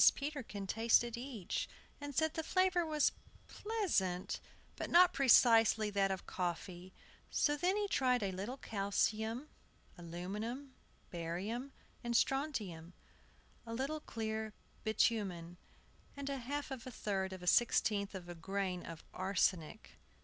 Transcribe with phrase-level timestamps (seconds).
[0.15, 1.69] Peterkin tasted each,
[1.99, 3.11] and said the flavor was
[3.47, 4.39] pleasant,
[4.75, 6.91] but not precisely that of coffee.
[7.29, 9.47] So then he tried a little calcium,
[9.99, 10.73] aluminum,
[11.11, 11.71] barium,
[12.03, 12.93] and strontium,
[13.63, 14.53] a little clear
[14.83, 15.57] bitumen,
[16.17, 19.97] and a half of a third of a sixteenth of a grain of arsenic.